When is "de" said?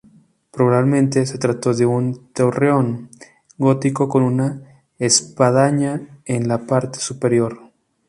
1.75-1.85